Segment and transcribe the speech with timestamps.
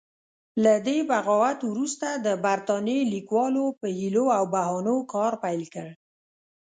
[0.63, 5.87] له دې بغاوت وروسته د برتانیې لیکوالو په حیلو او بهانو کار پیل کړ.